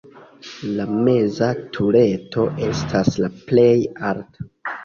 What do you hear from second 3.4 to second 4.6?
plej alta.